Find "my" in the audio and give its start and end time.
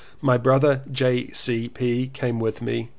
0.19-0.35